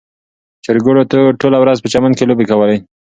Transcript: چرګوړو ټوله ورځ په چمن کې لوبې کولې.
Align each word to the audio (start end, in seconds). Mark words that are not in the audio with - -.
چرګوړو 0.65 1.01
ټوله 1.41 1.57
ورځ 1.59 1.77
په 1.81 1.87
چمن 1.93 2.11
کې 2.17 2.27
لوبې 2.29 2.45
کولې. 2.51 2.77